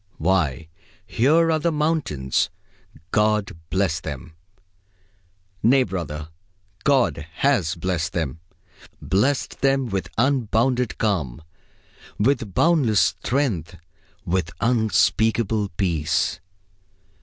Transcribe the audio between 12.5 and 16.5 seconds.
boundless strength, with unspeakable peace.